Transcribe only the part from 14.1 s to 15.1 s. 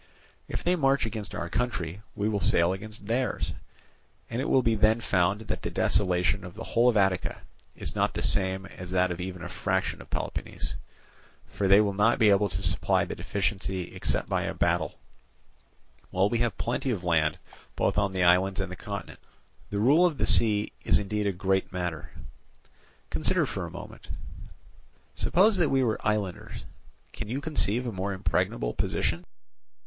by a battle,